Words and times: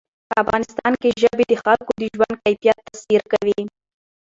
افغانستان 0.41 0.93
کې 1.01 1.09
ژبې 1.21 1.45
د 1.47 1.53
خلکو 1.63 1.91
د 2.01 2.03
ژوند 2.15 2.35
کیفیت 2.45 2.77
تاثیر 2.87 3.21
کوي. 3.31 3.59